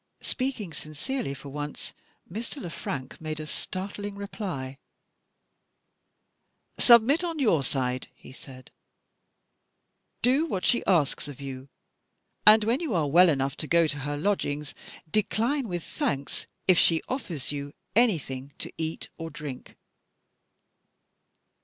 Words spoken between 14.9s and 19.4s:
decline with thanks if she offers you anything to eat or